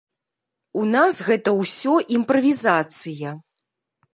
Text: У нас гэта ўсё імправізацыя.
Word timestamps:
У 0.83 0.85
нас 0.93 1.19
гэта 1.27 1.53
ўсё 1.59 1.93
імправізацыя. 2.17 3.37